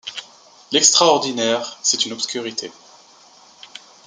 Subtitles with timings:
[0.71, 2.71] L’extraordinaire, c’est une obscurité.